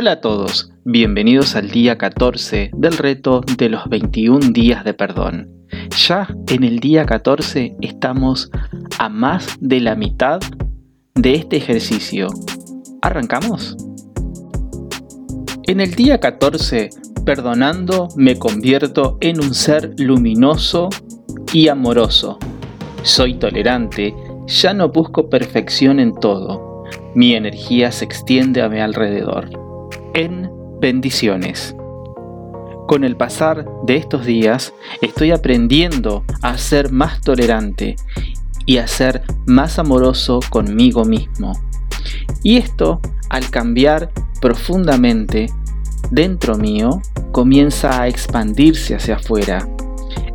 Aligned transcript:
Hola 0.00 0.12
a 0.12 0.20
todos, 0.22 0.72
bienvenidos 0.86 1.56
al 1.56 1.68
día 1.68 1.98
14 1.98 2.70
del 2.74 2.96
reto 2.96 3.42
de 3.58 3.68
los 3.68 3.86
21 3.86 4.48
días 4.50 4.82
de 4.82 4.94
perdón. 4.94 5.50
Ya 6.08 6.34
en 6.48 6.64
el 6.64 6.78
día 6.78 7.04
14 7.04 7.76
estamos 7.82 8.50
a 8.98 9.10
más 9.10 9.58
de 9.60 9.78
la 9.80 9.96
mitad 9.96 10.40
de 11.14 11.34
este 11.34 11.58
ejercicio. 11.58 12.28
¿Arrancamos? 13.02 13.76
En 15.64 15.80
el 15.80 15.94
día 15.94 16.18
14, 16.18 16.88
perdonando, 17.26 18.08
me 18.16 18.38
convierto 18.38 19.18
en 19.20 19.38
un 19.38 19.52
ser 19.52 19.92
luminoso 19.98 20.88
y 21.52 21.68
amoroso. 21.68 22.38
Soy 23.02 23.34
tolerante, 23.34 24.14
ya 24.46 24.72
no 24.72 24.88
busco 24.88 25.28
perfección 25.28 26.00
en 26.00 26.14
todo. 26.14 26.84
Mi 27.14 27.34
energía 27.34 27.92
se 27.92 28.06
extiende 28.06 28.62
a 28.62 28.70
mi 28.70 28.80
alrededor 28.80 29.60
en 30.14 30.50
bendiciones. 30.80 31.74
Con 32.86 33.04
el 33.04 33.16
pasar 33.16 33.66
de 33.84 33.96
estos 33.96 34.26
días 34.26 34.72
estoy 35.00 35.30
aprendiendo 35.30 36.24
a 36.42 36.58
ser 36.58 36.90
más 36.90 37.20
tolerante 37.20 37.96
y 38.66 38.78
a 38.78 38.86
ser 38.86 39.22
más 39.46 39.78
amoroso 39.78 40.40
conmigo 40.50 41.04
mismo. 41.04 41.52
Y 42.42 42.56
esto, 42.56 43.00
al 43.28 43.50
cambiar 43.50 44.10
profundamente 44.40 45.46
dentro 46.10 46.56
mío, 46.56 47.00
comienza 47.32 48.02
a 48.02 48.08
expandirse 48.08 48.94
hacia 48.94 49.16
afuera, 49.16 49.68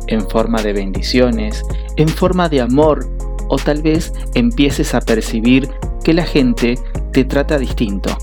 en 0.06 0.26
forma 0.28 0.62
de 0.62 0.72
bendiciones, 0.72 1.62
en 1.96 2.08
forma 2.08 2.48
de 2.48 2.60
amor, 2.60 3.06
o 3.48 3.56
tal 3.56 3.82
vez 3.82 4.12
empieces 4.34 4.94
a 4.94 5.00
percibir 5.00 5.68
que 6.02 6.14
la 6.14 6.24
gente 6.24 6.78
te 7.12 7.24
trata 7.24 7.58
distinto. 7.58 8.16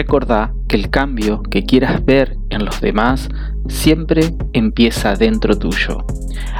Recordá 0.00 0.54
que 0.66 0.76
el 0.76 0.88
cambio 0.88 1.42
que 1.42 1.66
quieras 1.66 2.02
ver 2.06 2.38
en 2.48 2.64
los 2.64 2.80
demás 2.80 3.28
siempre 3.68 4.34
empieza 4.54 5.14
dentro 5.14 5.58
tuyo. 5.58 5.98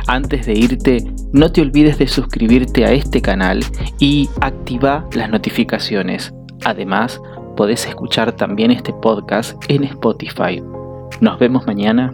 Antes 0.07 0.45
de 0.45 0.53
irte, 0.53 1.03
no 1.33 1.51
te 1.51 1.63
olvides 1.63 1.97
de 1.97 2.07
suscribirte 2.07 2.85
a 2.85 2.93
este 2.93 3.23
canal 3.23 3.65
y 3.99 4.29
activa 4.43 5.09
las 5.15 5.31
notificaciones. 5.31 6.35
Además, 6.67 7.19
podés 7.57 7.87
escuchar 7.87 8.33
también 8.33 8.73
este 8.73 8.93
podcast 8.93 9.57
en 9.69 9.85
Spotify. 9.85 10.63
Nos 11.23 11.39
vemos 11.39 11.67
mañana. 11.67 12.13